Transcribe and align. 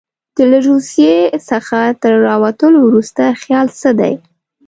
له 0.49 0.57
روسیې 0.67 1.15
څخه 1.49 1.79
تر 2.01 2.13
راوتلو 2.27 2.77
وروسته 2.87 3.23
خیال 3.41 3.67
څه 3.79 3.89
دی. 3.99 4.13